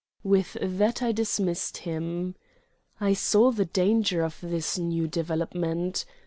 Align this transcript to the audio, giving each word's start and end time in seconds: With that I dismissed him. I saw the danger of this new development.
With 0.23 0.57
that 0.59 1.03
I 1.03 1.11
dismissed 1.11 1.77
him. 1.77 2.33
I 2.99 3.13
saw 3.13 3.51
the 3.51 3.65
danger 3.65 4.23
of 4.23 4.35
this 4.41 4.79
new 4.79 5.07
development. 5.07 6.05